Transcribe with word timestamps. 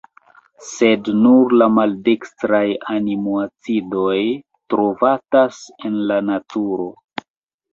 Sed, 0.67 1.09
nur 1.25 1.53
la 1.61 1.67
maldekstraj 1.73 2.63
aminoacidoj 2.95 4.17
trovatas 4.75 5.61
en 5.91 6.01
la 6.13 6.19
naturo. 6.33 6.91